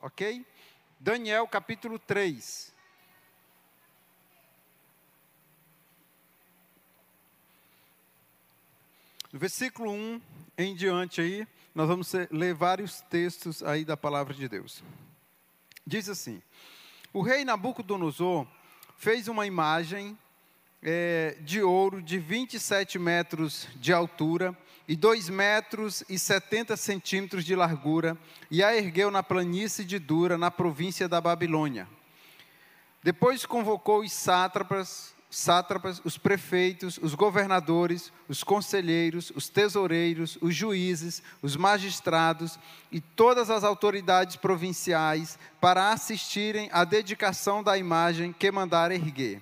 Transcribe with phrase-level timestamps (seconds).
[0.00, 0.44] ok?
[0.98, 2.72] Daniel capítulo 3.
[9.32, 10.20] No versículo 1
[10.58, 14.82] em diante aí, nós vamos ler vários textos aí da palavra de Deus.
[15.86, 16.42] Diz assim:
[17.12, 18.46] O rei Nabucodonosor
[18.98, 20.18] fez uma imagem
[20.82, 24.56] é, de ouro de 27 metros de altura
[24.88, 28.18] e 2 metros e 70 centímetros de largura,
[28.50, 31.88] e a ergueu na planície de Dura, na província da Babilônia.
[33.02, 41.22] Depois convocou os sátrapas, sátrapas, os prefeitos, os governadores, os conselheiros, os tesoureiros, os juízes,
[41.40, 42.58] os magistrados
[42.90, 49.40] e todas as autoridades provinciais para assistirem à dedicação da imagem que mandara erguer.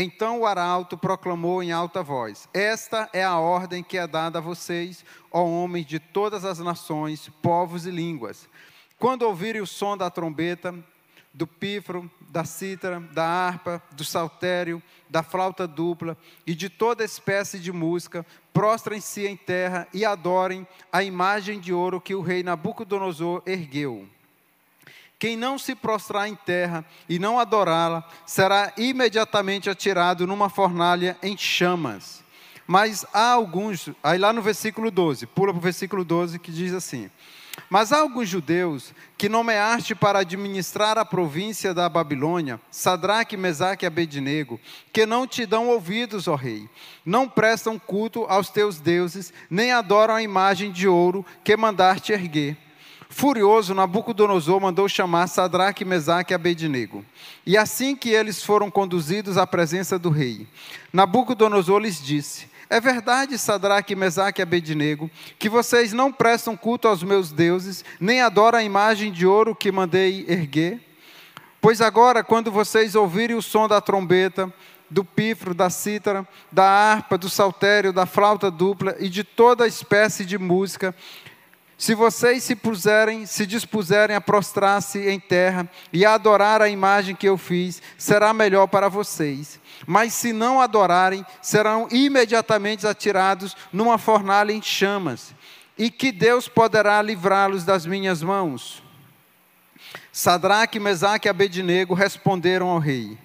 [0.00, 4.40] Então o arauto proclamou em alta voz: Esta é a ordem que é dada a
[4.40, 8.48] vocês, ó homens de todas as nações, povos e línguas.
[8.96, 10.72] Quando ouvirem o som da trombeta,
[11.34, 17.58] do pífaro, da cítara, da harpa, do saltério, da flauta dupla e de toda espécie
[17.58, 23.42] de música, prostrem-se em terra e adorem a imagem de ouro que o rei Nabucodonosor
[23.46, 24.08] ergueu.
[25.18, 31.36] Quem não se prostrar em terra e não adorá-la, será imediatamente atirado numa fornalha em
[31.36, 32.22] chamas.
[32.64, 36.72] Mas há alguns, aí lá no versículo 12, pula para o versículo 12 que diz
[36.72, 37.10] assim:
[37.68, 43.88] Mas há alguns judeus que nomeaste para administrar a província da Babilônia, Sadraque, Mesaque e
[43.88, 44.60] Abednego,
[44.92, 46.68] que não te dão ouvidos, ó rei,
[47.04, 52.67] não prestam culto aos teus deuses, nem adoram a imagem de ouro que mandaste erguer.
[53.18, 57.04] Furioso, Nabucodonosor mandou chamar Sadraque, Mesaque e Abednego.
[57.44, 60.46] E assim que eles foram conduzidos à presença do rei,
[60.92, 67.02] Nabucodonosor lhes disse: É verdade, Sadraque, Mesaque e Abednego, que vocês não prestam culto aos
[67.02, 70.80] meus deuses, nem adoram a imagem de ouro que mandei erguer?
[71.60, 74.54] Pois agora, quando vocês ouvirem o som da trombeta,
[74.90, 80.24] do pífaro, da cítara, da harpa, do saltério, da flauta dupla e de toda espécie
[80.24, 80.94] de música,
[81.78, 87.14] se vocês se puserem, se dispuserem a prostrar-se em terra e a adorar a imagem
[87.14, 89.60] que eu fiz, será melhor para vocês.
[89.86, 95.32] Mas se não adorarem, serão imediatamente atirados numa fornalha em chamas.
[95.78, 98.82] E que Deus poderá livrá-los das minhas mãos?
[100.12, 103.16] Sadraque, Mesaque e Abednego responderam ao rei: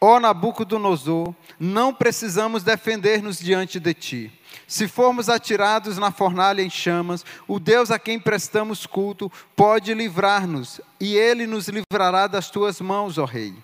[0.00, 4.32] Ó Nabucodonosor, não precisamos defender-nos diante de ti.
[4.66, 10.80] Se formos atirados na fornalha em chamas, o Deus a quem prestamos culto pode livrar-nos,
[11.00, 13.54] e ele nos livrará das tuas mãos, ó Rei.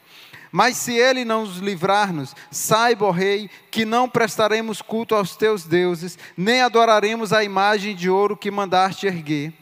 [0.50, 5.64] Mas se ele não nos livrar-nos, saiba, ó Rei, que não prestaremos culto aos teus
[5.64, 9.52] deuses, nem adoraremos a imagem de ouro que mandaste erguer.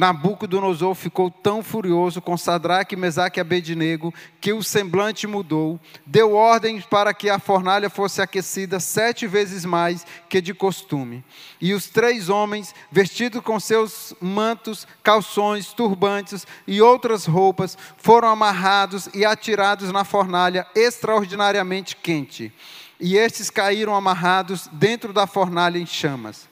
[0.00, 6.80] Nabucodonosor ficou tão furioso com Sadraque, Mesaque e Abednego que o semblante mudou, deu ordem
[6.80, 11.22] para que a fornalha fosse aquecida sete vezes mais que de costume.
[11.60, 19.06] E os três homens, vestidos com seus mantos, calções, turbantes e outras roupas, foram amarrados
[19.12, 22.50] e atirados na fornalha extraordinariamente quente.
[22.98, 26.48] E estes caíram amarrados dentro da fornalha em chamas.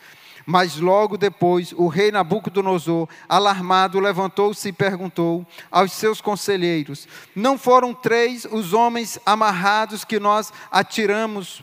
[0.51, 7.93] Mas logo depois, o rei Nabucodonosor, alarmado, levantou-se e perguntou aos seus conselheiros: Não foram
[7.93, 11.63] três os homens amarrados que nós atiramos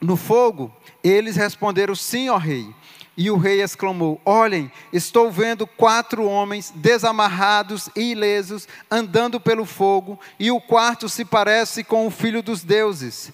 [0.00, 0.72] no fogo?
[1.02, 2.72] Eles responderam: Sim, ó rei.
[3.16, 10.16] E o rei exclamou: Olhem, estou vendo quatro homens desamarrados e ilesos andando pelo fogo,
[10.38, 13.32] e o quarto se parece com o filho dos deuses.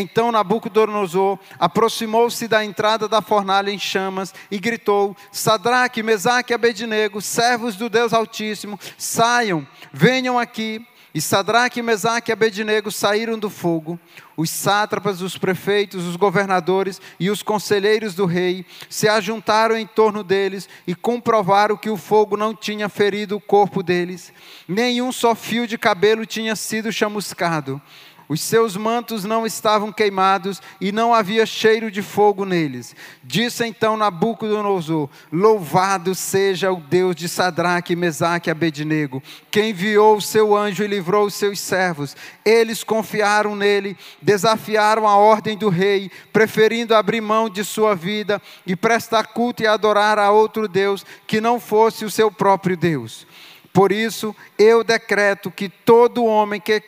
[0.00, 7.20] Então Nabucodonosor aproximou-se da entrada da fornalha em chamas e gritou: Sadraque, Mesaque e Abednego,
[7.20, 10.86] servos do Deus Altíssimo, saiam, venham aqui.
[11.14, 13.98] E Sadraque, Mesaque e Abednego saíram do fogo.
[14.36, 20.22] Os sátrapas, os prefeitos, os governadores e os conselheiros do rei se ajuntaram em torno
[20.22, 24.32] deles e comprovaram que o fogo não tinha ferido o corpo deles,
[24.68, 27.82] nenhum só fio de cabelo tinha sido chamuscado.
[28.28, 32.94] Os seus mantos não estavam queimados e não havia cheiro de fogo neles.
[33.24, 40.20] Disse então Nabucodonosor: Louvado seja o Deus de Sadraque, Mesaque e Abednego, que enviou o
[40.20, 42.14] seu anjo e livrou os seus servos.
[42.44, 48.76] Eles confiaram nele, desafiaram a ordem do rei, preferindo abrir mão de sua vida e
[48.76, 53.26] prestar culto e adorar a outro Deus que não fosse o seu próprio Deus.
[53.72, 56.82] Por isso, eu decreto que todo homem que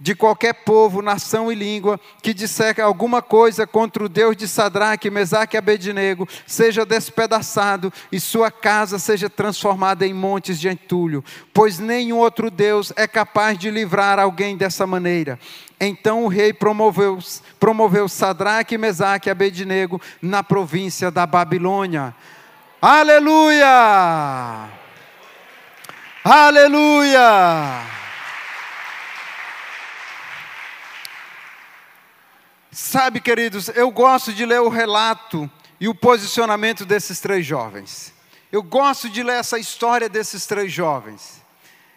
[0.00, 5.10] de qualquer povo, nação e língua que disser alguma coisa contra o Deus de Sadraque,
[5.10, 11.78] Mesaque e Abednego, seja despedaçado e sua casa seja transformada em montes de entulho, pois
[11.78, 15.38] nenhum outro Deus é capaz de livrar alguém dessa maneira.
[15.80, 17.18] Então o rei promoveu,
[17.58, 22.14] promoveu Sadraque, Mesaque e Abednego na província da Babilônia.
[22.80, 24.68] Aleluia!
[26.24, 28.07] Aleluia!
[32.80, 38.14] Sabe, queridos, eu gosto de ler o relato e o posicionamento desses três jovens.
[38.52, 41.42] Eu gosto de ler essa história desses três jovens.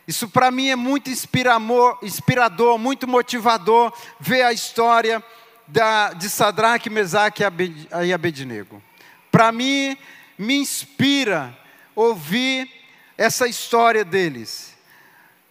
[0.08, 5.24] Isso para mim é muito inspirador, muito motivador ver a história
[5.68, 7.44] da, de Sadraque, Mesaque
[8.04, 8.82] e Abednego.
[9.32, 9.96] Para mim,
[10.36, 11.56] me inspira
[11.96, 12.68] ouvir
[13.16, 14.76] essa história deles,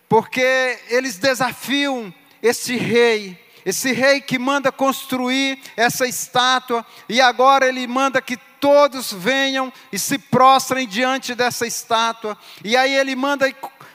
[0.08, 2.12] porque eles desafiam
[2.42, 9.12] esse rei esse rei que manda construir essa estátua, e agora ele manda que todos
[9.12, 13.52] venham e se prostrem diante dessa estátua, e aí ele manda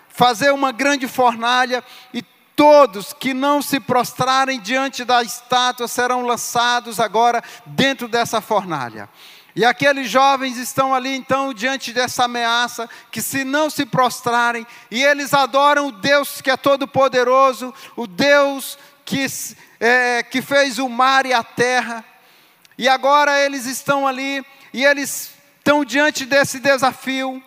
[0.09, 1.83] fazer uma grande fornalha,
[2.13, 2.23] e
[2.55, 9.09] todos que não se prostrarem diante da estátua serão lançados agora dentro dessa fornalha.
[9.55, 15.01] E aqueles jovens estão ali então diante dessa ameaça, que se não se prostrarem, e
[15.01, 19.25] eles adoram o Deus que é todo-poderoso, o Deus que,
[19.79, 22.03] é, que fez o mar e a terra,
[22.77, 24.43] e agora eles estão ali,
[24.73, 27.41] e eles estão diante desse desafio,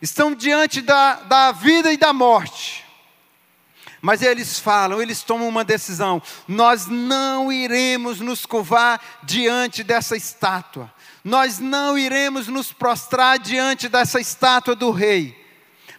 [0.00, 2.84] estão diante da, da vida e da morte.
[4.00, 10.92] Mas eles falam, eles tomam uma decisão: nós não iremos nos curvar diante dessa estátua,
[11.22, 15.41] nós não iremos nos prostrar diante dessa estátua do rei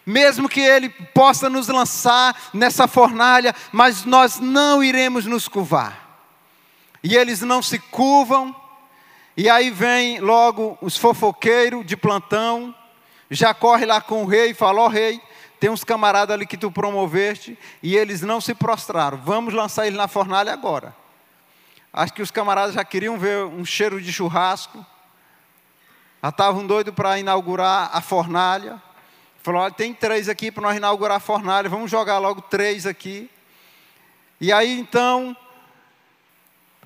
[0.06, 6.04] mesmo que ele possa nos lançar nessa fornalha, mas nós não iremos nos curvar.
[7.02, 8.54] E eles não se curvam,
[9.36, 12.74] e aí vem logo os fofoqueiros de plantão,
[13.30, 15.20] já corre lá com o rei e fala: Ó oh, rei,
[15.58, 19.98] tem uns camaradas ali que tu promoveste, e eles não se prostraram, vamos lançar eles
[19.98, 20.94] na fornalha agora.
[21.92, 24.84] Acho que os camaradas já queriam ver um cheiro de churrasco,
[26.22, 28.82] já estavam doidos para inaugurar a fornalha.
[29.44, 33.30] Falou: olha, tem três aqui para nós inaugurar a fornalha, vamos jogar logo três aqui.
[34.40, 35.36] E aí então,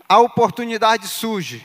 [0.08, 1.64] a oportunidade surge.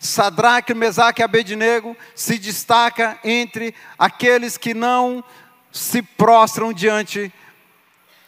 [0.00, 5.22] Sadraque, Mesaque e Abednego se destaca entre aqueles que não
[5.70, 7.32] se prostram diante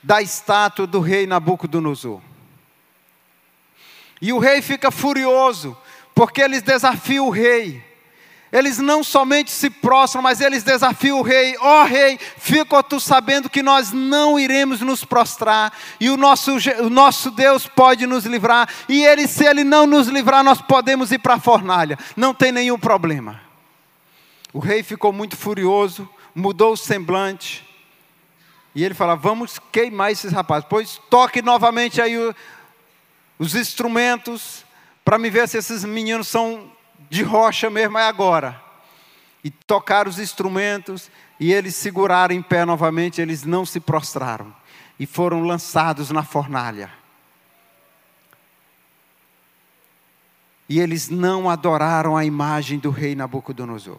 [0.00, 2.22] da estátua do rei Nabucodonosor.
[4.22, 5.76] E o rei fica furioso,
[6.14, 7.84] porque eles desafiam o rei.
[8.56, 12.98] Eles não somente se prostram, mas eles desafiam o rei: ó oh, rei, fica tu
[12.98, 15.70] sabendo que nós não iremos nos prostrar,
[16.00, 20.08] e o nosso, o nosso Deus pode nos livrar, e ele, se ele não nos
[20.08, 23.38] livrar, nós podemos ir para a fornalha, não tem nenhum problema.
[24.54, 27.62] O rei ficou muito furioso, mudou o semblante,
[28.74, 32.34] e ele fala: vamos queimar esses rapazes, pois toque novamente aí o,
[33.38, 34.64] os instrumentos,
[35.04, 36.74] para me ver se esses meninos são
[37.10, 38.60] de rocha mesmo é agora.
[39.42, 44.54] E tocaram os instrumentos e eles seguraram em pé novamente, eles não se prostraram
[44.98, 46.90] e foram lançados na fornalha.
[50.68, 53.98] E eles não adoraram a imagem do rei Nabucodonosor.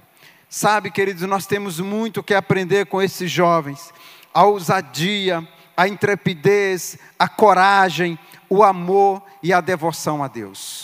[0.50, 3.94] Sabe, queridos, nós temos muito que aprender com esses jovens.
[4.34, 10.77] A ousadia, a intrepidez, a coragem, o amor e a devoção a Deus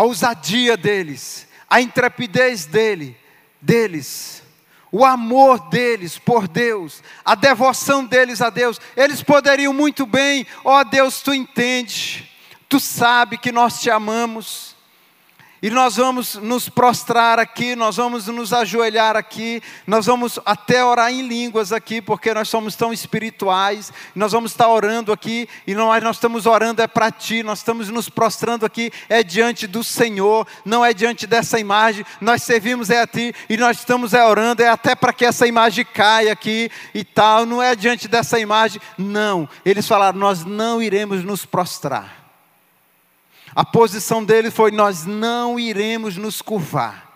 [0.00, 3.14] a ousadia deles, a intrepidez dele,
[3.60, 4.42] deles,
[4.90, 8.80] o amor deles por Deus, a devoção deles a Deus.
[8.96, 12.26] Eles poderiam muito bem, ó oh, Deus, tu entende,
[12.66, 14.74] tu sabe que nós te amamos.
[15.62, 21.12] E nós vamos nos prostrar aqui, nós vamos nos ajoelhar aqui, nós vamos até orar
[21.12, 23.92] em línguas aqui, porque nós somos tão espirituais.
[24.14, 27.90] Nós vamos estar orando aqui, e nós, nós estamos orando é para Ti, nós estamos
[27.90, 32.06] nos prostrando aqui, é diante do Senhor, não é diante dessa imagem.
[32.22, 35.46] Nós servimos é a Ti, e nós estamos é orando, é até para que essa
[35.46, 38.80] imagem caia aqui e tal, não é diante dessa imagem.
[38.96, 42.19] Não, eles falaram: nós não iremos nos prostrar.
[43.54, 47.08] A posição dele foi: nós não iremos nos curvar.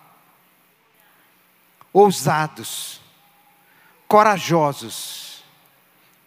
[1.92, 3.00] Ousados,
[4.08, 5.44] corajosos,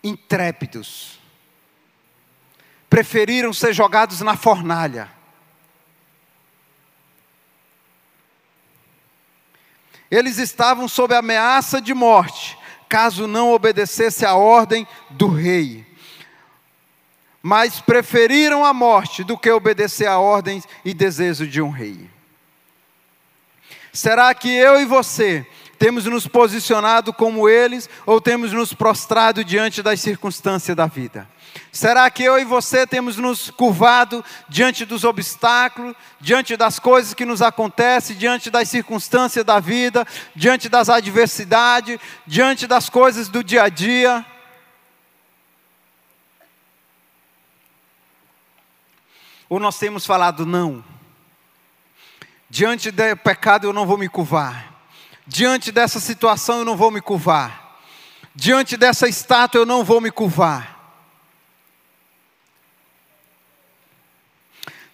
[0.04, 1.20] intrépidos,
[2.90, 5.12] preferiram ser jogados na fornalha.
[10.10, 15.86] Eles estavam sob ameaça de morte, caso não obedecesse à ordem do rei.
[17.48, 22.10] Mas preferiram a morte do que obedecer a ordens e desejo de um rei.
[23.94, 25.48] Será que eu e você
[25.80, 31.26] temos nos posicionado como eles ou temos nos prostrado diante das circunstâncias da vida?
[31.72, 37.24] Será que eu e você temos nos curvado diante dos obstáculos, diante das coisas que
[37.24, 43.64] nos acontecem, diante das circunstâncias da vida, diante das adversidades, diante das coisas do dia
[43.64, 44.26] a dia?
[49.50, 50.84] Ou nós temos falado não?
[52.50, 54.74] Diante do pecado eu não vou me curvar.
[55.26, 57.80] Diante dessa situação eu não vou me curvar.
[58.34, 60.78] Diante dessa estátua eu não vou me curvar.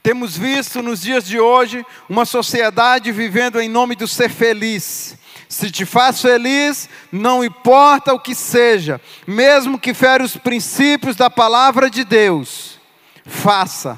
[0.02, 5.18] Temos visto nos dias de hoje uma sociedade vivendo em nome do ser feliz.
[5.48, 11.30] Se te faz feliz, não importa o que seja, mesmo que fere os princípios da
[11.30, 12.80] palavra de Deus,
[13.26, 13.98] faça.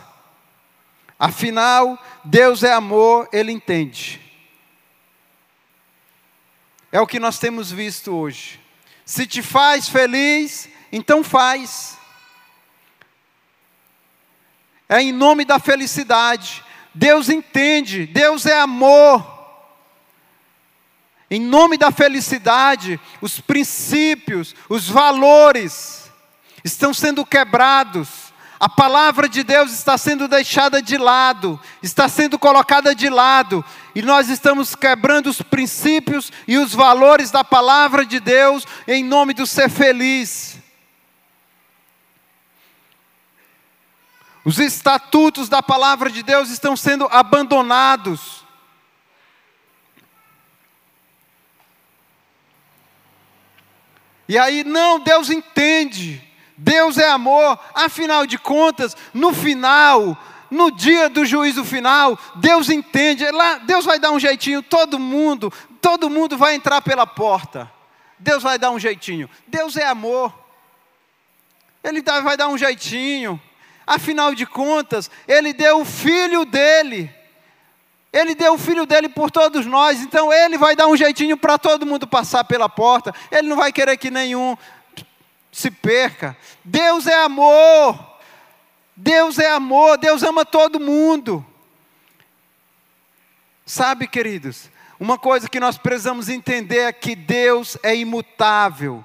[1.19, 4.21] Afinal, Deus é amor, Ele entende.
[6.91, 8.59] É o que nós temos visto hoje.
[9.05, 11.97] Se te faz feliz, então faz.
[14.87, 16.63] É em nome da felicidade.
[16.93, 19.33] Deus entende, Deus é amor.
[21.29, 26.09] Em nome da felicidade, os princípios, os valores
[26.63, 28.24] estão sendo quebrados
[28.59, 34.01] a palavra de Deus está sendo deixada de lado, está sendo colocada de lado, e
[34.01, 39.45] nós estamos quebrando os princípios e os valores da palavra de Deus em nome do
[39.45, 40.57] ser feliz.
[44.45, 48.45] Os estatutos da palavra de Deus estão sendo abandonados.
[54.29, 56.21] E aí, não, Deus entende.
[56.57, 60.17] Deus é amor, afinal de contas, no final,
[60.49, 65.51] no dia do juízo final, Deus entende, lá, Deus vai dar um jeitinho, todo mundo,
[65.81, 67.71] todo mundo vai entrar pela porta.
[68.17, 69.29] Deus vai dar um jeitinho.
[69.45, 70.33] Deus é amor.
[71.83, 73.39] Ele vai dar um jeitinho.
[73.85, 77.13] Afinal de contas, ele deu o filho dele.
[78.11, 81.57] Ele deu o filho dele por todos nós, então ele vai dar um jeitinho para
[81.57, 83.13] todo mundo passar pela porta.
[83.29, 84.57] Ele não vai querer que nenhum
[85.55, 86.35] se perca.
[86.65, 88.17] Deus é amor.
[88.93, 91.45] Deus é amor, Deus ama todo mundo.
[93.65, 94.69] Sabe, queridos,
[94.99, 99.03] uma coisa que nós precisamos entender é que Deus é imutável.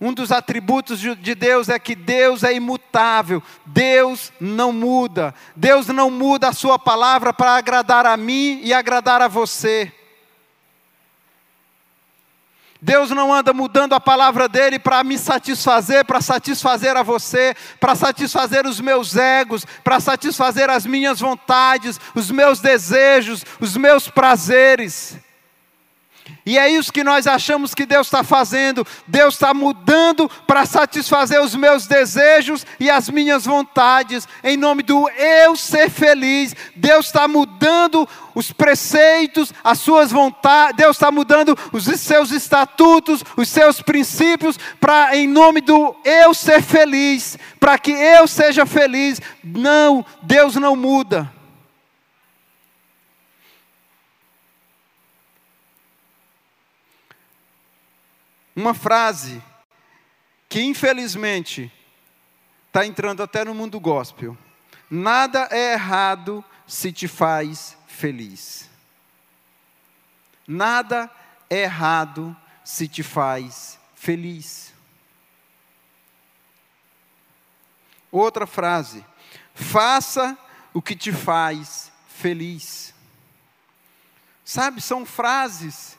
[0.00, 6.10] Um dos atributos de Deus é que Deus é imutável, Deus não muda, Deus não
[6.10, 9.92] muda a Sua palavra para agradar a mim e agradar a você.
[12.84, 17.94] Deus não anda mudando a palavra dele para me satisfazer, para satisfazer a você, para
[17.94, 25.16] satisfazer os meus egos, para satisfazer as minhas vontades, os meus desejos, os meus prazeres.
[26.44, 28.86] E é isso que nós achamos que Deus está fazendo.
[29.06, 35.08] Deus está mudando para satisfazer os meus desejos e as minhas vontades, em nome do
[35.10, 36.54] eu ser feliz.
[36.74, 43.48] Deus está mudando os preceitos, as suas vontades, Deus está mudando os seus estatutos, os
[43.48, 49.20] seus princípios, para em nome do eu ser feliz, para que eu seja feliz.
[49.44, 51.41] Não, Deus não muda.
[58.54, 59.42] Uma frase
[60.48, 61.72] que infelizmente
[62.66, 64.36] está entrando até no mundo gospel.
[64.90, 68.68] Nada é errado se te faz feliz.
[70.46, 71.10] Nada
[71.48, 74.74] é errado se te faz feliz.
[78.10, 79.04] Outra frase:
[79.54, 80.36] faça
[80.74, 82.94] o que te faz feliz.
[84.44, 85.98] Sabe, são frases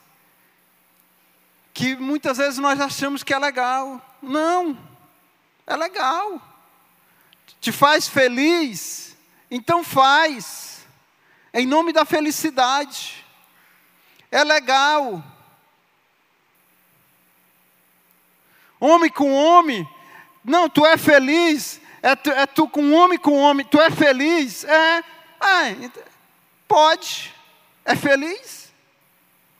[1.74, 4.00] que muitas vezes nós achamos que é legal.
[4.22, 4.78] Não,
[5.66, 6.40] é legal.
[7.60, 9.16] Te faz feliz,
[9.50, 10.86] então faz.
[11.52, 13.24] Em nome da felicidade.
[14.30, 15.22] É legal.
[18.78, 19.88] Homem com homem.
[20.44, 21.80] Não, tu é feliz.
[22.02, 23.66] É tu, é tu com homem com homem.
[23.66, 24.64] Tu é feliz.
[24.64, 25.04] É.
[25.40, 25.64] Ah,
[26.66, 27.34] pode.
[27.84, 28.63] É feliz?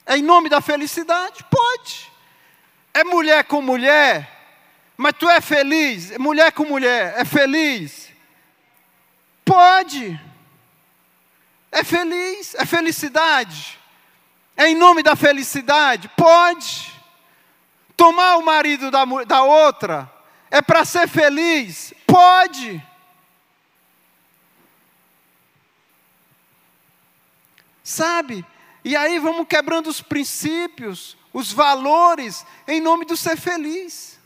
[0.05, 1.43] É em nome da felicidade?
[1.49, 2.11] Pode.
[2.93, 4.31] É mulher com mulher,
[4.95, 6.17] mas tu é feliz?
[6.17, 8.09] Mulher com mulher, é feliz?
[9.43, 10.19] Pode.
[11.71, 13.77] É feliz, é felicidade.
[14.55, 16.09] É em nome da felicidade?
[16.15, 16.93] Pode.
[17.97, 20.11] Tomar o marido da, da outra
[20.51, 21.93] É para ser feliz?
[22.05, 22.81] Pode.
[27.83, 28.45] Sabe?
[28.85, 34.19] E aí vamos quebrando os princípios, os valores, em nome do ser feliz.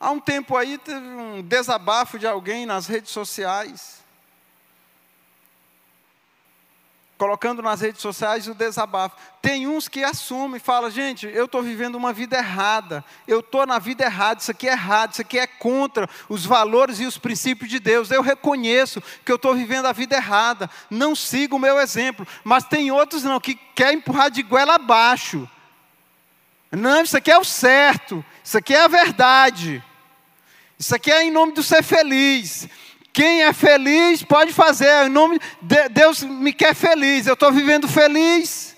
[0.00, 4.02] Há um tempo aí teve um desabafo de alguém nas redes sociais.
[7.18, 9.16] Colocando nas redes sociais o desabafo.
[9.40, 13.66] Tem uns que assumem e falam, gente, eu estou vivendo uma vida errada, eu estou
[13.66, 17.16] na vida errada, isso aqui é errado, isso aqui é contra os valores e os
[17.16, 18.10] princípios de Deus.
[18.10, 22.26] Eu reconheço que eu estou vivendo a vida errada, não sigo o meu exemplo.
[22.44, 25.48] Mas tem outros não, que quer empurrar de goela abaixo.
[26.70, 29.82] Não, isso aqui é o certo, isso aqui é a verdade.
[30.78, 32.68] Isso aqui é em nome do ser feliz.
[33.16, 35.06] Quem é feliz pode fazer.
[35.06, 37.26] Em nome de Deus me quer feliz.
[37.26, 38.76] Eu estou vivendo feliz.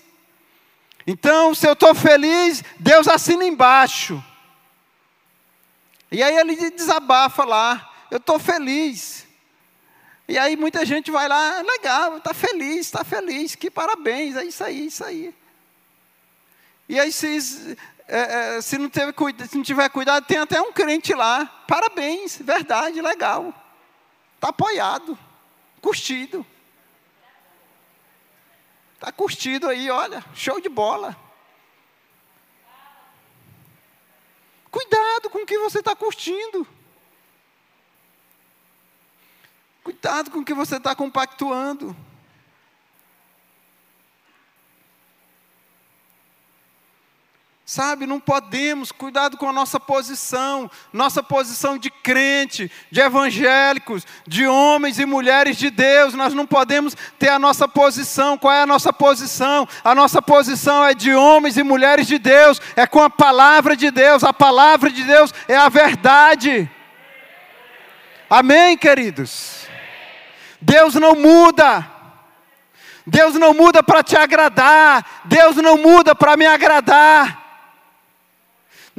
[1.05, 4.23] Então, se eu estou feliz, Deus assina embaixo.
[6.09, 7.91] E aí ele desabafa lá.
[8.09, 9.27] Eu estou feliz.
[10.25, 14.63] E aí muita gente vai lá, legal, está feliz, está feliz, que parabéns, é isso
[14.63, 15.35] aí, isso aí.
[16.87, 17.75] E aí se,
[18.07, 19.11] é, é, se, não, teve,
[19.49, 21.45] se não tiver cuidado, tem até um crente lá.
[21.67, 23.53] Parabéns, verdade, legal.
[24.39, 25.19] Está apoiado,
[25.81, 26.45] curtido.
[28.93, 31.13] Está curtido aí, olha, show de bola.
[34.71, 36.65] Cuidado com o que você está curtindo.
[39.83, 41.93] Cuidado com o que você está compactuando.
[47.71, 54.47] Sabe, não podemos, cuidado com a nossa posição, nossa posição de crente, de evangélicos, de
[54.47, 58.39] homens e mulheres de Deus, nós não podemos ter a nossa posição.
[58.39, 59.67] Qual é a nossa posição?
[59.83, 63.91] A nossa posição é de homens e mulheres de Deus, é com a palavra de
[63.91, 66.67] Deus, a palavra de Deus é a verdade.
[68.27, 69.67] Amém, queridos?
[70.59, 71.87] Deus não muda.
[73.05, 77.48] Deus não muda para te agradar, Deus não muda para me agradar.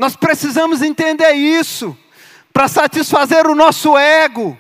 [0.01, 1.95] Nós precisamos entender isso,
[2.55, 4.59] para satisfazer o nosso ego,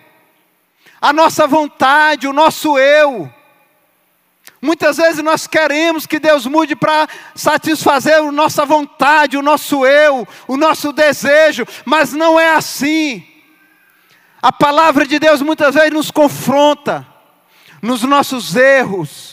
[1.01, 3.33] a nossa vontade, o nosso eu.
[4.61, 10.29] Muitas vezes nós queremos que Deus mude para satisfazer a nossa vontade, o nosso eu,
[10.47, 13.27] o nosso desejo, mas não é assim.
[14.43, 17.07] A palavra de Deus muitas vezes nos confronta
[17.81, 19.30] nos nossos erros,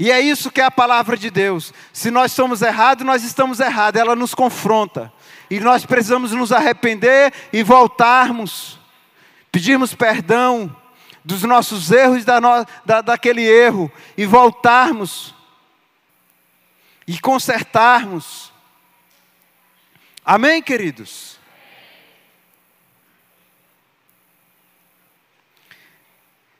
[0.00, 1.74] E é isso que é a palavra de Deus.
[1.92, 4.00] Se nós somos errados, nós estamos errados.
[4.00, 5.12] Ela nos confronta.
[5.50, 8.80] E nós precisamos nos arrepender e voltarmos.
[9.52, 10.74] Pedirmos perdão
[11.22, 13.92] dos nossos erros, da, no, da, daquele erro.
[14.16, 15.34] E voltarmos.
[17.06, 18.50] E consertarmos.
[20.24, 21.38] Amém, queridos?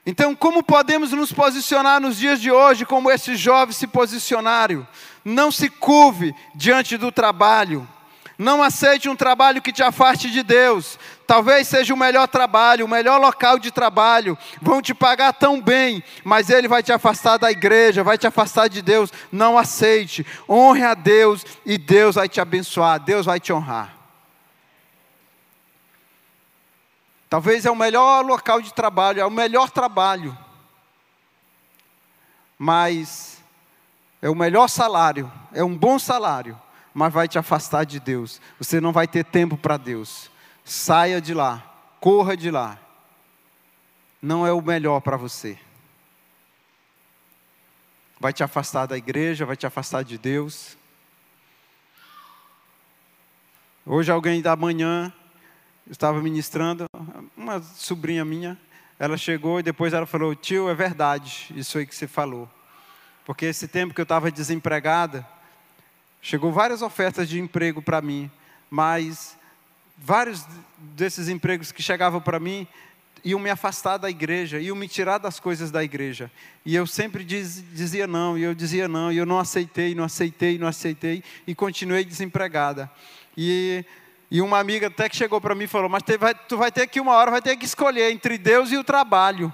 [0.05, 4.87] Então, como podemos nos posicionar nos dias de hoje, como esses jovens se posicionaram?
[5.23, 7.87] Não se curve diante do trabalho.
[8.35, 10.97] Não aceite um trabalho que te afaste de Deus.
[11.27, 14.35] Talvez seja o melhor trabalho, o melhor local de trabalho.
[14.59, 18.67] Vão te pagar tão bem, mas ele vai te afastar da igreja, vai te afastar
[18.67, 19.13] de Deus.
[19.31, 20.25] Não aceite.
[20.49, 24.00] Honre a Deus e Deus vai te abençoar, Deus vai te honrar.
[27.31, 30.37] Talvez é o melhor local de trabalho, é o melhor trabalho.
[32.59, 33.41] Mas
[34.21, 36.59] é o melhor salário, é um bom salário,
[36.93, 38.41] mas vai te afastar de Deus.
[38.59, 40.29] Você não vai ter tempo para Deus.
[40.65, 41.63] Saia de lá,
[42.01, 42.77] corra de lá.
[44.21, 45.57] Não é o melhor para você.
[48.19, 50.77] Vai te afastar da igreja, vai te afastar de Deus.
[53.85, 55.13] Hoje alguém da manhã
[55.91, 56.85] estava ministrando,
[57.35, 58.57] uma sobrinha minha,
[58.97, 62.49] ela chegou e depois ela falou: Tio, é verdade isso aí que você falou.
[63.25, 65.27] Porque esse tempo que eu estava desempregada,
[66.21, 68.29] chegou várias ofertas de emprego para mim,
[68.69, 69.37] mas
[69.97, 70.45] vários
[70.77, 72.67] desses empregos que chegavam para mim
[73.23, 76.31] iam me afastar da igreja, iam me tirar das coisas da igreja.
[76.65, 80.03] E eu sempre diz, dizia não, e eu dizia não, e eu não aceitei, não
[80.03, 82.89] aceitei, não aceitei, e continuei desempregada.
[83.37, 83.85] E
[84.31, 86.03] e uma amiga até que chegou para mim e falou: Mas
[86.47, 89.51] tu vai ter que uma hora vai ter que escolher entre Deus e o trabalho.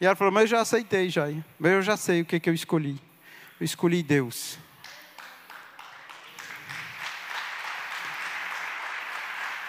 [0.00, 1.26] E ela falou: Mas eu já aceitei, já.
[1.58, 2.98] Mas eu já sei o que, que eu escolhi.
[3.60, 4.58] Eu escolhi Deus.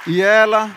[0.07, 0.73] E ela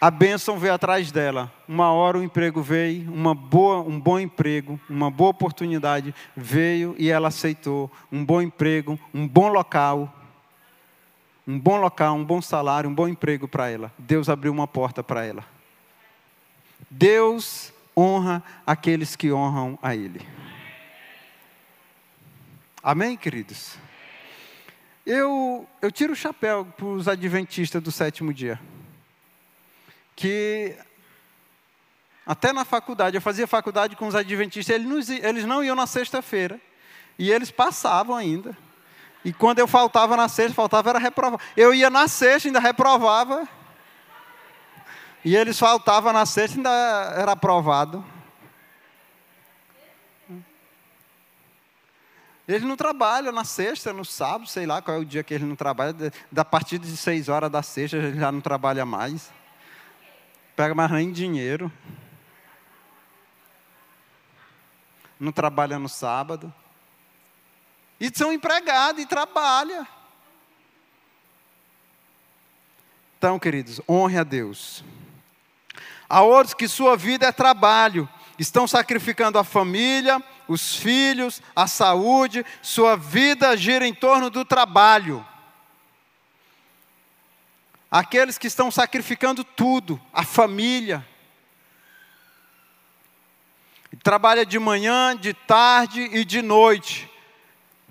[0.00, 1.52] a bênção veio atrás dela.
[1.66, 7.10] Uma hora o emprego veio, uma boa, um bom emprego, uma boa oportunidade veio e
[7.10, 7.90] ela aceitou.
[8.12, 10.15] Um bom emprego, um bom local,
[11.46, 13.92] um bom local, um bom salário, um bom emprego para ela.
[13.98, 15.44] Deus abriu uma porta para ela.
[16.90, 20.20] Deus honra aqueles que honram a Ele.
[22.82, 23.78] Amém, queridos?
[25.04, 28.60] Eu, eu tiro o chapéu para os adventistas do sétimo dia
[30.16, 30.74] que
[32.24, 36.60] até na faculdade, eu fazia faculdade com os adventistas, eles, eles não iam na sexta-feira,
[37.16, 38.56] e eles passavam ainda.
[39.26, 41.38] E quando eu faltava na sexta, faltava era reprovar.
[41.54, 43.46] Eu ia na sexta, ainda reprovava.
[45.22, 46.70] E eles faltavam na sexta, ainda
[47.16, 48.02] era aprovado.
[52.46, 55.48] Eles não trabalham na sexta, no sábado, sei lá qual é o dia que eles
[55.48, 55.94] não trabalham.
[56.30, 59.30] Da partir de seis horas da sexta, eles já não trabalham mais
[60.56, 61.70] pega mais nem dinheiro,
[65.20, 66.52] não trabalha no sábado,
[67.98, 69.86] e são empregados e trabalham.
[73.18, 74.84] Então, queridos, honre a Deus.
[76.08, 82.44] Há outros que sua vida é trabalho, estão sacrificando a família, os filhos, a saúde,
[82.62, 85.26] sua vida gira em torno do trabalho.
[87.90, 91.06] Aqueles que estão sacrificando tudo, a família.
[94.02, 97.10] Trabalha de manhã, de tarde e de noite.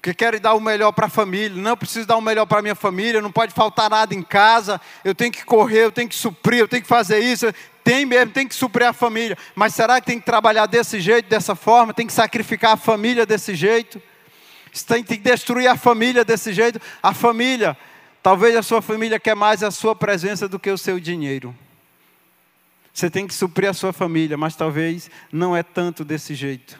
[0.05, 1.59] Porque querem dar o melhor para a família.
[1.59, 4.79] Não, preciso dar o melhor para a minha família, não pode faltar nada em casa.
[5.03, 7.51] Eu tenho que correr, eu tenho que suprir, eu tenho que fazer isso.
[7.83, 9.35] Tem mesmo, tem que suprir a família.
[9.55, 11.91] Mas será que tem que trabalhar desse jeito, dessa forma?
[11.91, 13.99] Tem que sacrificar a família desse jeito?
[14.85, 16.79] Tem que destruir a família desse jeito?
[17.01, 17.75] A família
[18.21, 21.55] Talvez a sua família quer mais a sua presença do que o seu dinheiro.
[22.93, 26.79] Você tem que suprir a sua família, mas talvez não é tanto desse jeito.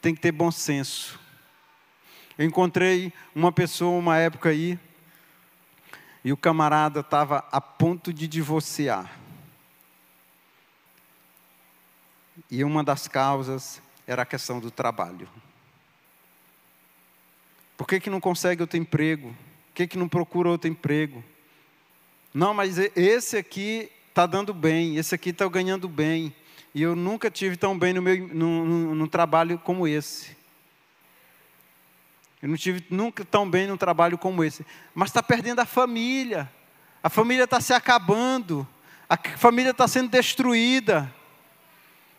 [0.00, 1.18] Tem que ter bom senso.
[2.40, 4.78] Eu encontrei uma pessoa uma época aí,
[6.24, 9.20] e o camarada estava a ponto de divorciar.
[12.50, 15.28] E uma das causas era a questão do trabalho.
[17.76, 19.36] Por que, que não consegue outro emprego?
[19.66, 21.22] Por que, que não procura outro emprego?
[22.32, 26.34] Não, mas esse aqui está dando bem, esse aqui está ganhando bem.
[26.74, 30.39] E eu nunca tive tão bem no, meu, no, no, no trabalho como esse.
[32.42, 34.64] Eu não tive nunca tão bem num trabalho como esse.
[34.94, 36.50] Mas está perdendo a família.
[37.02, 38.66] A família está se acabando.
[39.08, 41.12] A família está sendo destruída.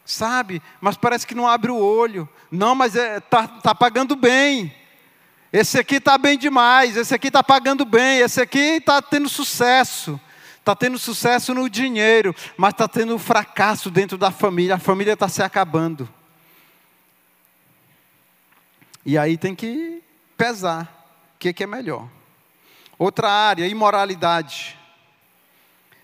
[0.05, 0.61] Sabe?
[0.79, 2.29] Mas parece que não abre o olho.
[2.51, 4.75] Não, mas está é, tá, tá pagando bem.
[5.51, 10.19] Esse aqui está bem demais, esse aqui está pagando bem, esse aqui está tendo sucesso.
[10.59, 15.27] Está tendo sucesso no dinheiro, mas está tendo fracasso dentro da família, a família está
[15.27, 16.07] se acabando.
[19.03, 20.03] E aí tem que
[20.41, 20.85] pesar
[21.35, 22.09] o que, que é melhor.
[22.97, 24.75] Outra área, imoralidade.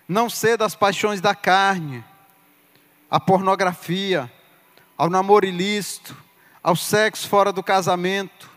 [0.07, 2.05] Não ceda às paixões da carne,
[3.09, 4.31] à pornografia,
[4.95, 6.15] ao namoro ilícito,
[6.61, 8.47] ao sexo fora do casamento,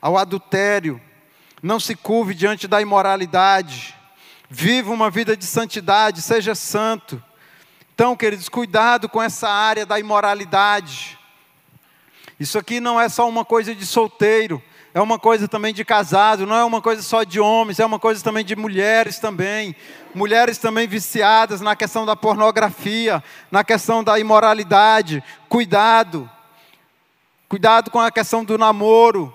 [0.00, 1.00] ao adultério,
[1.62, 3.94] não se curve diante da imoralidade,
[4.50, 7.22] viva uma vida de santidade, seja santo.
[7.94, 11.16] Então, queridos, cuidado com essa área da imoralidade.
[12.40, 14.60] Isso aqui não é só uma coisa de solteiro,
[14.94, 17.98] é uma coisa também de casado, não é uma coisa só de homens, é uma
[17.98, 19.74] coisa também de mulheres também.
[20.14, 25.22] Mulheres também viciadas na questão da pornografia, na questão da imoralidade.
[25.48, 26.30] Cuidado.
[27.48, 29.32] Cuidado com a questão do namoro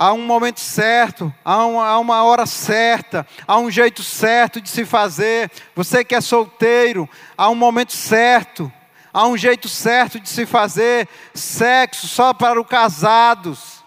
[0.00, 4.70] há um momento certo, há uma, há uma hora certa, há um jeito certo de
[4.70, 5.50] se fazer.
[5.76, 8.72] Você que é solteiro, há um momento certo,
[9.12, 11.06] há um jeito certo de se fazer.
[11.34, 13.79] Sexo só para os casados.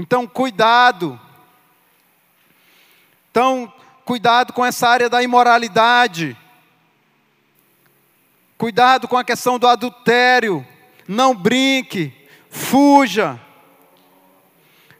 [0.00, 1.20] Então, cuidado.
[3.30, 3.70] Então,
[4.02, 6.34] cuidado com essa área da imoralidade.
[8.56, 10.66] Cuidado com a questão do adultério.
[11.06, 12.14] Não brinque,
[12.48, 13.38] fuja.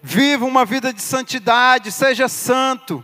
[0.03, 3.03] Viva uma vida de santidade, seja santo.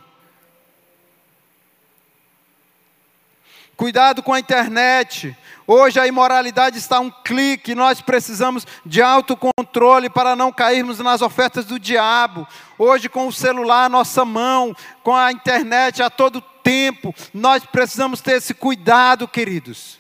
[3.75, 5.35] Cuidado com a internet.
[5.69, 11.23] Hoje a imoralidade está a um clique, nós precisamos de autocontrole para não cairmos nas
[11.23, 12.47] ofertas do diabo.
[12.79, 18.21] Hoje, com o celular à nossa mão, com a internet a todo tempo, nós precisamos
[18.21, 19.99] ter esse cuidado, queridos.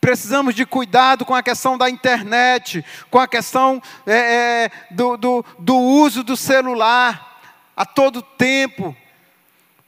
[0.00, 5.44] Precisamos de cuidado com a questão da internet, com a questão é, é, do, do,
[5.56, 7.40] do uso do celular
[7.76, 8.96] a todo tempo.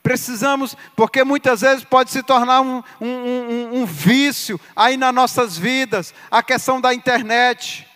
[0.09, 5.59] Precisamos, porque muitas vezes pode se tornar um, um, um, um vício aí nas nossas
[5.59, 7.87] vidas, a questão da internet,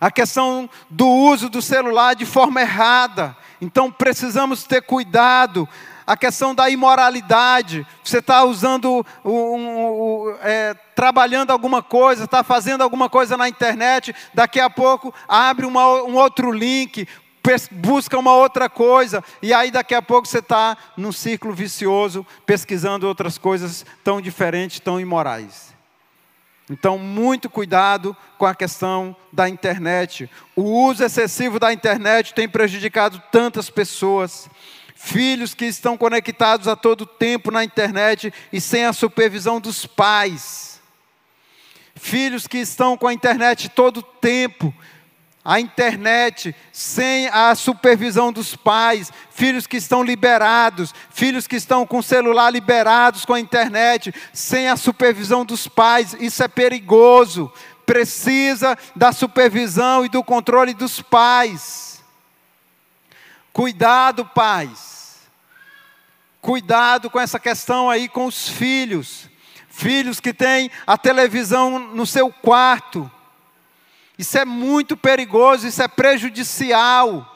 [0.00, 3.36] a questão do uso do celular de forma errada.
[3.60, 5.68] Então precisamos ter cuidado
[6.06, 7.86] a questão da imoralidade.
[8.02, 14.14] Você está usando, um, um, é, trabalhando alguma coisa, está fazendo alguma coisa na internet,
[14.32, 17.06] daqui a pouco abre uma, um outro link,
[17.70, 23.06] busca uma outra coisa, e aí daqui a pouco você está num ciclo vicioso, pesquisando
[23.06, 25.70] outras coisas tão diferentes, tão imorais.
[26.70, 30.30] Então, muito cuidado com a questão da internet.
[30.54, 34.48] O uso excessivo da internet tem prejudicado tantas pessoas
[34.94, 40.78] filhos que estão conectados a todo tempo na internet e sem a supervisão dos pais,
[41.96, 44.72] filhos que estão com a internet todo tempo,
[45.44, 51.98] a internet sem a supervisão dos pais, filhos que estão liberados, filhos que estão com
[51.98, 57.50] o celular liberados com a internet, sem a supervisão dos pais, isso é perigoso.
[57.86, 62.00] Precisa da supervisão e do controle dos pais.
[63.52, 65.18] Cuidado, pais.
[66.40, 69.28] Cuidado com essa questão aí com os filhos.
[69.68, 73.10] Filhos que têm a televisão no seu quarto.
[74.20, 77.26] Isso é muito perigoso, isso é prejudicial.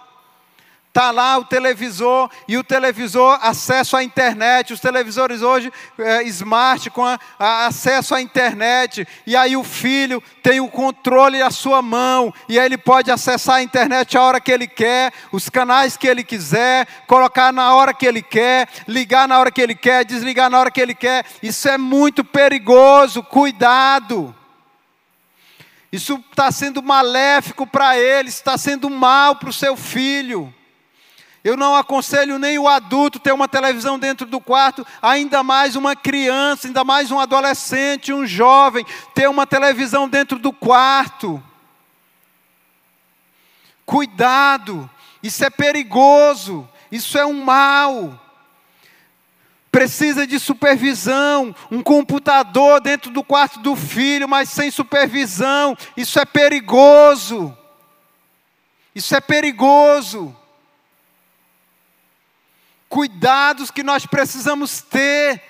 [0.89, 4.75] Está lá o televisor e o televisor acesso à internet.
[4.75, 9.09] Os televisores hoje é, smart com a, a acesso à internet.
[9.27, 12.35] E aí o filho tem o controle à sua mão.
[12.51, 16.07] E aí ele pode acessar a internet a hora que ele quer, os canais que
[16.07, 20.51] ele quiser, colocar na hora que ele quer, ligar na hora que ele quer, desligar
[20.51, 21.25] na hora que ele quer.
[21.43, 23.23] Isso é muito perigoso.
[23.23, 24.35] Cuidado.
[25.95, 30.53] Isso está sendo maléfico para ele, está sendo mal para o seu filho.
[31.45, 35.95] Eu não aconselho nem o adulto ter uma televisão dentro do quarto, ainda mais uma
[35.95, 41.41] criança, ainda mais um adolescente, um jovem, ter uma televisão dentro do quarto.
[43.87, 44.91] Cuidado,
[45.23, 48.21] isso é perigoso, isso é um mal.
[49.75, 56.25] Precisa de supervisão, um computador dentro do quarto do filho, mas sem supervisão, isso é
[56.25, 57.57] perigoso.
[58.95, 60.37] Isso é perigoso
[62.95, 65.43] cuidados que nós precisamos ter,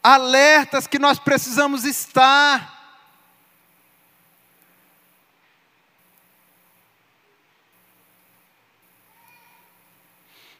[0.00, 2.73] alertas que nós precisamos estar.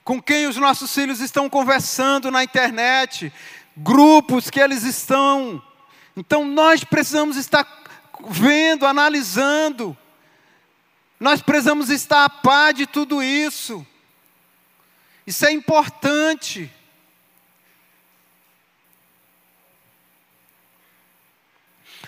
[0.05, 3.33] Com quem os nossos filhos estão conversando na internet,
[3.77, 5.63] grupos que eles estão.
[6.15, 7.67] Então nós precisamos estar
[8.29, 9.97] vendo, analisando.
[11.19, 13.85] Nós precisamos estar a par de tudo isso.
[15.27, 16.71] Isso é importante.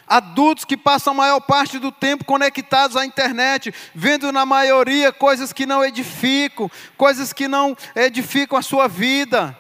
[0.06, 5.52] Adultos que passam a maior parte do tempo conectados à internet, vendo na maioria coisas
[5.52, 9.56] que não edificam, coisas que não edificam a sua vida.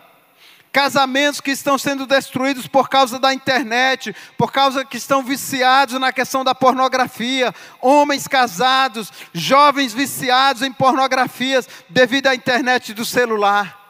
[0.70, 6.12] Casamentos que estão sendo destruídos por causa da internet, por causa que estão viciados na
[6.12, 13.80] questão da pornografia, homens casados, jovens viciados em pornografias devido à internet do celular.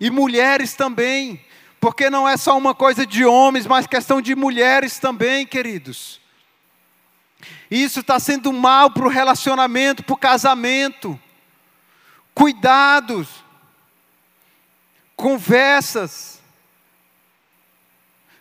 [0.00, 1.40] E mulheres também,
[1.80, 6.20] porque não é só uma coisa de homens, mas questão de mulheres também, queridos.
[7.70, 11.18] Isso está sendo mal para o relacionamento, para o casamento.
[12.34, 13.48] Cuidados
[15.18, 16.40] conversas,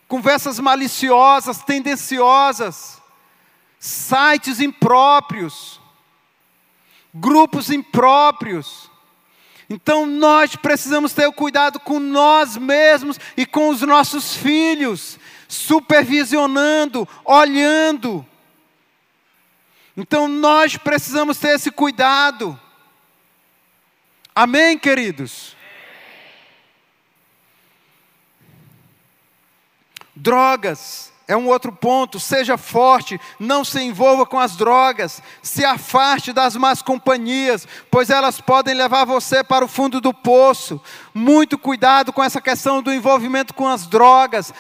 [0.08, 3.02] conversas maliciosas, tendenciosas,
[3.80, 5.82] sites impróprios,
[7.12, 8.87] grupos impróprios.
[9.70, 17.08] Então nós precisamos ter o cuidado com nós mesmos e com os nossos filhos, supervisionando,
[17.26, 18.26] olhando.
[19.96, 22.58] Então nós precisamos ter esse cuidado.
[24.34, 25.56] Amém, queridos?
[30.16, 32.20] Drogas é um outro ponto.
[32.20, 38.40] Seja forte, não se envolva com as drogas, se afaste das más companhias, pois elas
[38.40, 40.82] podem levar você para o fundo do poço.
[41.14, 44.54] Muito cuidado com essa questão do envolvimento com as drogas.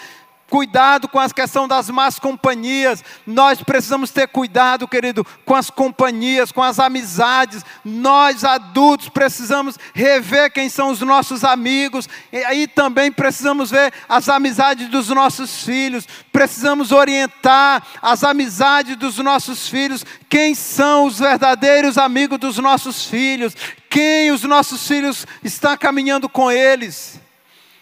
[0.50, 3.04] Cuidado com a questão das más companhias.
[3.26, 7.66] Nós precisamos ter cuidado, querido, com as companhias, com as amizades.
[7.84, 12.08] Nós adultos precisamos rever quem são os nossos amigos.
[12.32, 16.08] E aí também precisamos ver as amizades dos nossos filhos.
[16.32, 20.06] Precisamos orientar as amizades dos nossos filhos.
[20.30, 23.54] Quem são os verdadeiros amigos dos nossos filhos?
[23.90, 27.20] Quem os nossos filhos estão caminhando com eles?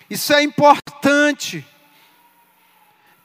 [0.09, 1.63] Isso é importante.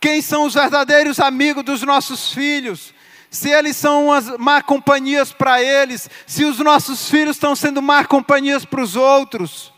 [0.01, 2.95] Quem são os verdadeiros amigos dos nossos filhos?
[3.31, 8.03] Se eles são umas má companhias para eles, se os nossos filhos estão sendo má
[8.05, 9.73] companhias para os outros.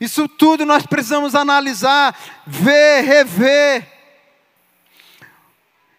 [0.00, 2.16] Isso tudo nós precisamos analisar,
[2.46, 3.84] ver, rever.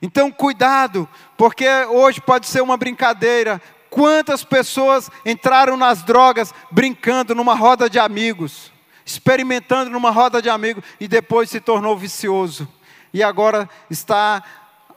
[0.02, 3.62] Então, cuidado, porque hoje pode ser uma brincadeira.
[3.89, 8.72] Quantas pessoas entraram nas drogas brincando numa roda de amigos,
[9.06, 12.67] experimentando numa roda de amigos e depois se tornou vicioso
[13.13, 14.43] e agora está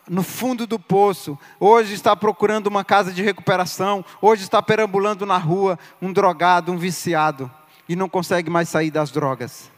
[0.09, 5.39] no fundo do poço, hoje está procurando uma casa de recuperação, hoje está perambulando na
[5.39, 7.51] rua, um drogado, um viciado,
[7.89, 9.71] e não consegue mais sair das drogas.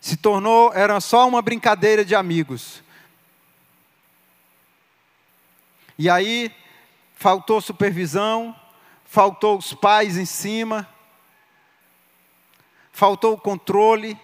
[0.00, 2.82] Se tornou, era só uma brincadeira de amigos.
[5.98, 6.50] E aí,
[7.14, 8.56] faltou supervisão,
[9.04, 10.88] faltou os pais em cima,
[12.90, 14.18] faltou o controle,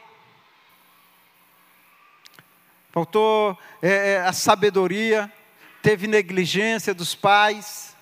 [2.96, 5.30] faltou é, é, a sabedoria,
[5.82, 7.94] teve negligência dos pais.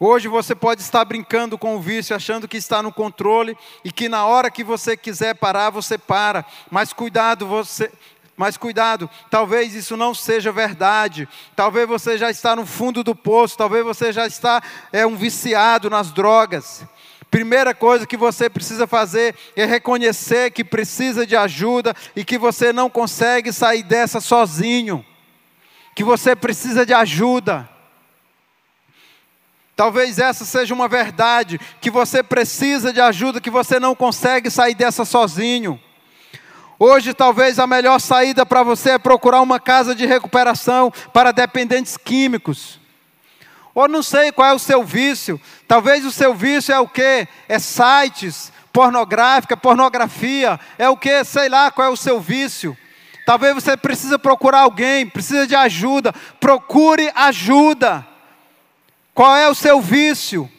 [0.00, 4.08] Hoje você pode estar brincando com o vício, achando que está no controle e que
[4.08, 6.44] na hora que você quiser parar, você para.
[6.68, 7.92] Mas cuidado, você,
[8.36, 11.28] mas cuidado, talvez isso não seja verdade.
[11.54, 15.88] Talvez você já está no fundo do poço, talvez você já está é um viciado
[15.88, 16.84] nas drogas.
[17.30, 22.72] Primeira coisa que você precisa fazer é reconhecer que precisa de ajuda e que você
[22.72, 25.04] não consegue sair dessa sozinho.
[25.94, 27.68] Que você precisa de ajuda.
[29.76, 34.74] Talvez essa seja uma verdade, que você precisa de ajuda, que você não consegue sair
[34.74, 35.80] dessa sozinho.
[36.78, 41.96] Hoje, talvez a melhor saída para você é procurar uma casa de recuperação para dependentes
[41.96, 42.80] químicos.
[43.74, 45.40] Ou não sei qual é o seu vício.
[45.66, 47.28] Talvez o seu vício é o quê?
[47.48, 50.58] É sites pornográfica, pornografia.
[50.76, 51.22] É o que?
[51.24, 52.76] Sei lá qual é o seu vício.
[53.24, 56.12] Talvez você precisa procurar alguém, precisa de ajuda.
[56.40, 58.06] Procure ajuda.
[59.14, 60.50] Qual é o seu vício?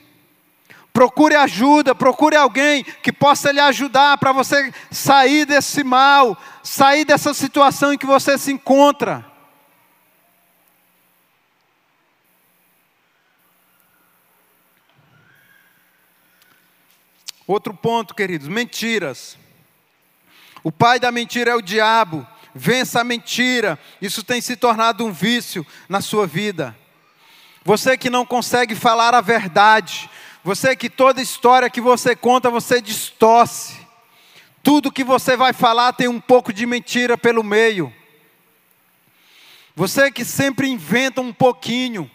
[0.95, 7.34] Procure ajuda, procure alguém que possa lhe ajudar para você sair desse mal, sair dessa
[7.34, 9.29] situação em que você se encontra.
[17.45, 19.38] Outro ponto, queridos, mentiras.
[20.63, 22.25] O pai da mentira é o diabo.
[22.53, 23.77] Vença a mentira.
[24.01, 26.73] Isso tem se tornado um vício na sua vida.
[27.65, 30.10] Você que não consegue falar a verdade,
[30.45, 33.84] você que toda história que você conta, você distorce.
[34.62, 37.91] Tudo que você vai falar tem um pouco de mentira pelo meio.
[39.75, 42.12] Você que sempre inventa um pouquinho,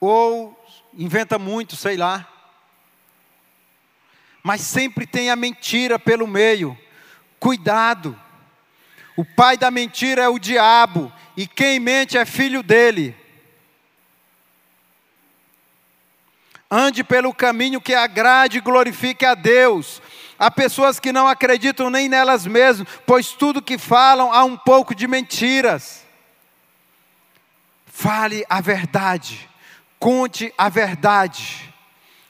[0.00, 0.58] ou
[0.94, 2.26] inventa muito, sei lá.
[4.42, 6.74] Mas sempre tem a mentira pelo meio.
[7.38, 8.18] Cuidado.
[9.14, 13.14] O pai da mentira é o diabo, e quem mente é filho dele.
[16.70, 20.00] Ande pelo caminho que agrade e glorifique a Deus.
[20.38, 24.94] Há pessoas que não acreditam nem nelas mesmas, pois tudo que falam há um pouco
[24.94, 26.04] de mentiras.
[27.86, 29.48] Fale a verdade,
[30.00, 31.72] conte a verdade,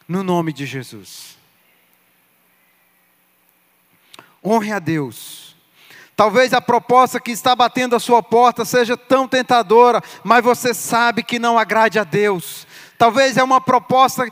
[0.06, 1.38] no nome de Jesus.
[4.44, 5.56] Honre a Deus.
[6.14, 11.22] Talvez a proposta que está batendo a sua porta seja tão tentadora, mas você sabe
[11.24, 12.66] que não agrade a Deus.
[13.04, 14.26] Talvez é uma proposta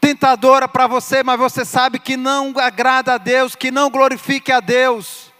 [0.00, 4.58] tentadora para você, mas você sabe que não agrada a Deus, que não glorifique a
[4.58, 5.32] Deus.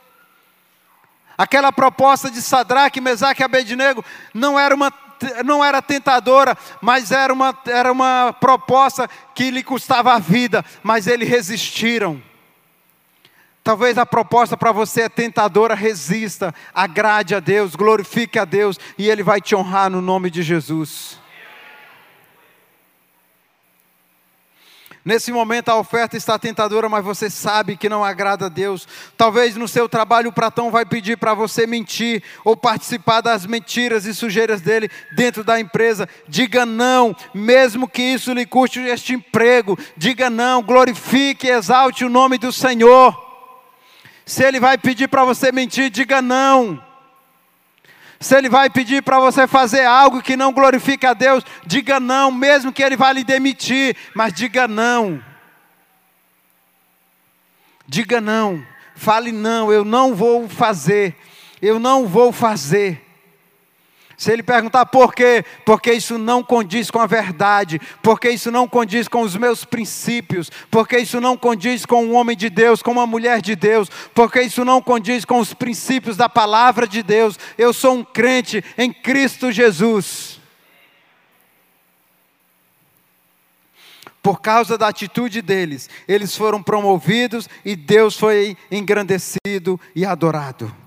[1.37, 4.92] Aquela proposta de Sadraque, Mesaque e Abednego não era uma
[5.44, 11.09] não era tentadora, mas era uma, era uma proposta que lhe custava a vida, mas
[11.09, 12.22] eles resistiram.
[13.64, 19.09] Talvez a proposta para você é tentadora, resista, agrade a Deus, glorifique a Deus, e
[19.11, 21.26] Ele vai te honrar no nome de Jesus.
[25.07, 28.88] Nesse momento a oferta está tentadora, mas você sabe que não agrada a Deus.
[29.16, 34.05] Talvez no seu trabalho o patrão vai pedir para você mentir ou participar das mentiras
[34.05, 36.09] e sujeiras dele dentro da empresa.
[36.27, 39.78] Diga não, mesmo que isso lhe custe este emprego.
[39.97, 43.16] Diga não, glorifique e exalte o nome do Senhor.
[44.24, 46.85] Se ele vai pedir para você mentir, diga não.
[48.19, 52.31] Se ele vai pedir para você fazer algo que não glorifica a Deus, diga não,
[52.31, 55.23] mesmo que ele vá lhe demitir, mas diga não.
[57.87, 58.64] Diga não.
[58.95, 61.17] Fale não, eu não vou fazer.
[61.61, 63.06] Eu não vou fazer.
[64.17, 68.67] Se ele perguntar por quê, porque isso não condiz com a verdade, porque isso não
[68.67, 72.93] condiz com os meus princípios, porque isso não condiz com um homem de Deus, com
[72.93, 77.39] uma mulher de Deus, porque isso não condiz com os princípios da palavra de Deus.
[77.59, 80.41] Eu sou um crente em Cristo Jesus.
[84.23, 90.86] Por causa da atitude deles, eles foram promovidos e Deus foi engrandecido e adorado.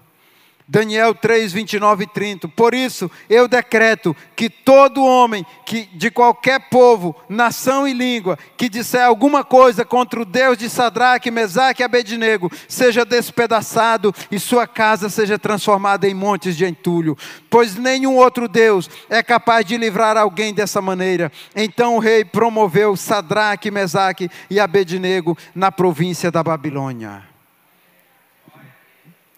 [0.72, 2.48] Daniel 3, 29 e 30.
[2.50, 8.70] Por isso, eu decreto que todo homem que de qualquer povo, nação e língua, que
[8.70, 14.68] disser alguma coisa contra o Deus de Sadraque, Mesaque e Abednego, seja despedaçado e sua
[14.68, 17.18] casa seja transformada em montes de entulho.
[17.50, 21.32] Pois nenhum outro Deus é capaz de livrar alguém dessa maneira.
[21.56, 27.24] Então o rei promoveu Sadraque, Mesaque e Abednego na província da Babilônia.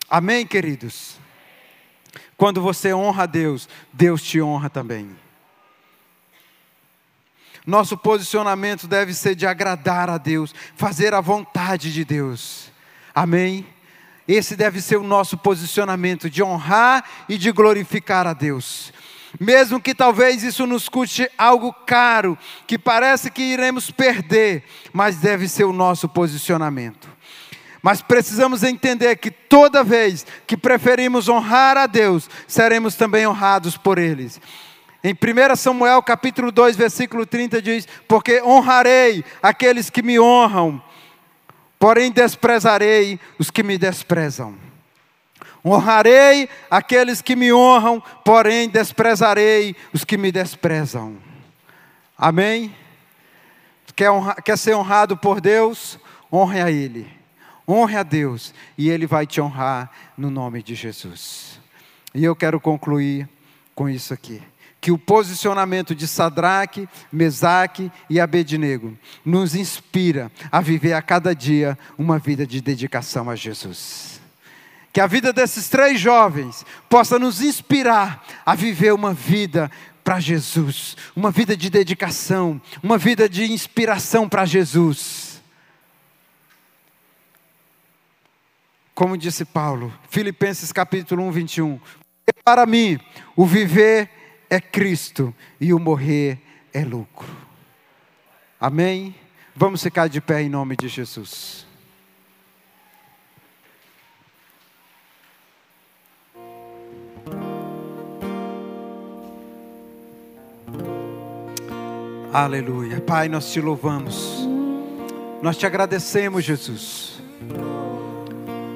[0.09, 1.20] Amém, queridos?
[2.41, 5.15] Quando você honra a Deus, Deus te honra também.
[7.67, 12.71] Nosso posicionamento deve ser de agradar a Deus, fazer a vontade de Deus.
[13.13, 13.63] Amém?
[14.27, 18.91] Esse deve ser o nosso posicionamento, de honrar e de glorificar a Deus.
[19.39, 22.35] Mesmo que talvez isso nos custe algo caro,
[22.65, 27.10] que parece que iremos perder, mas deve ser o nosso posicionamento.
[27.81, 33.97] Mas precisamos entender que toda vez que preferimos honrar a Deus, seremos também honrados por
[33.97, 34.39] eles.
[35.03, 40.81] Em 1 Samuel capítulo 2, versículo 30 diz: Porque honrarei aqueles que me honram,
[41.79, 44.55] porém desprezarei os que me desprezam.
[45.65, 51.17] Honrarei aqueles que me honram, porém desprezarei os que me desprezam.
[52.15, 52.75] Amém?
[53.95, 55.99] Quer, honrar, quer ser honrado por Deus?
[56.31, 57.20] Honre a Ele.
[57.67, 61.59] Honre a Deus e Ele vai te honrar no nome de Jesus.
[62.13, 63.27] E eu quero concluir
[63.73, 64.41] com isso aqui.
[64.79, 71.77] Que o posicionamento de Sadraque, Mesaque e Abednego nos inspira a viver a cada dia
[71.97, 74.19] uma vida de dedicação a Jesus.
[74.91, 79.71] Que a vida desses três jovens possa nos inspirar a viver uma vida
[80.03, 85.30] para Jesus, uma vida de dedicação, uma vida de inspiração para Jesus
[89.01, 91.79] como disse Paulo, Filipenses capítulo 1, 21.
[92.45, 92.99] Para mim,
[93.35, 94.07] o viver
[94.47, 96.39] é Cristo e o morrer
[96.71, 97.27] é lucro.
[98.59, 99.15] Amém?
[99.55, 101.65] Vamos ficar de pé em nome de Jesus.
[112.31, 113.01] Aleluia.
[113.01, 114.47] Pai, nós te louvamos.
[115.41, 117.19] Nós te agradecemos, Jesus.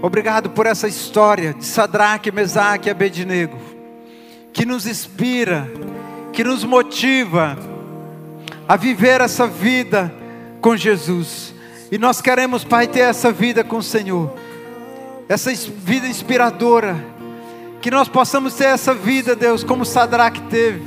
[0.06, 3.58] Obrigado por essa história de Sadraque, Mesaque e Abednego,
[4.54, 5.68] que nos inspira,
[6.32, 7.58] que nos motiva
[8.68, 10.14] a viver essa vida
[10.62, 11.56] com Jesus.
[11.92, 14.32] E nós queremos, Pai, ter essa vida com o Senhor,
[15.28, 17.04] essa vida inspiradora,
[17.82, 20.84] que nós possamos ter essa vida, Deus, como Sadraque teve.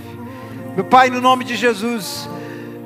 [0.77, 2.31] Meu Pai, no nome de Jesus,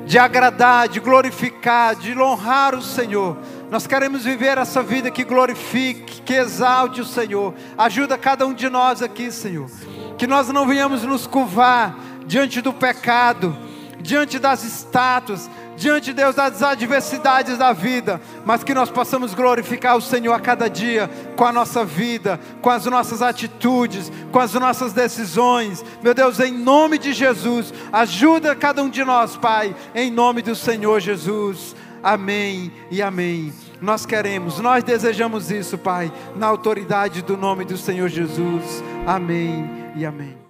[0.07, 3.37] de agradar, de glorificar, de honrar o Senhor
[3.73, 7.55] nós queremos viver essa vida que glorifique, que exalte o Senhor.
[7.75, 9.67] Ajuda cada um de nós aqui, Senhor.
[10.15, 11.97] Que nós não venhamos nos curvar
[12.27, 13.57] diante do pecado,
[13.99, 20.01] diante das estátuas, diante, Deus, das adversidades da vida, mas que nós possamos glorificar o
[20.01, 24.93] Senhor a cada dia, com a nossa vida, com as nossas atitudes, com as nossas
[24.93, 25.83] decisões.
[26.03, 30.55] Meu Deus, em nome de Jesus, ajuda cada um de nós, Pai, em nome do
[30.55, 31.75] Senhor Jesus.
[32.03, 33.62] Amém e amém.
[33.83, 38.81] Nós queremos, nós desejamos isso, Pai, na autoridade do nome do Senhor Jesus.
[39.05, 40.42] Amém e amém.